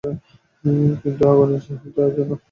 কিন্তু 1.01 1.23
আগুনে 1.31 1.57
ঝাঁপ 1.65 1.81
দেওয়া 1.95 2.09
ছাড়া। 2.15 2.35